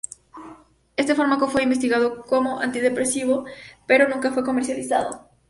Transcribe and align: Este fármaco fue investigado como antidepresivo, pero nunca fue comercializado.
Este 0.97 1.13
fármaco 1.13 1.47
fue 1.47 1.61
investigado 1.61 2.23
como 2.23 2.59
antidepresivo, 2.59 3.45
pero 3.85 4.09
nunca 4.09 4.31
fue 4.31 4.43
comercializado. 4.43 5.29